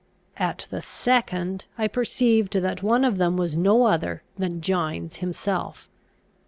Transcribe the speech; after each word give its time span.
At 0.37 0.65
the 0.71 0.81
second, 0.81 1.65
I 1.77 1.87
perceived 1.87 2.53
that 2.53 2.81
one 2.81 3.05
of 3.05 3.19
them 3.19 3.37
was 3.37 3.55
no 3.55 3.83
other 3.85 4.23
than 4.35 4.59
Gines 4.59 5.17
himself. 5.17 5.87